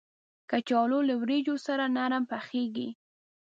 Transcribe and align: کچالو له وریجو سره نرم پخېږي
کچالو 0.49 0.99
له 1.07 1.13
وریجو 1.21 1.55
سره 1.65 1.83
نرم 1.97 2.23
پخېږي 2.31 2.89